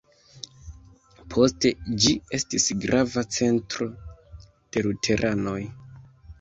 [1.33, 1.71] Poste
[2.05, 3.91] ĝi estis grava centro
[4.49, 5.59] de luteranoj.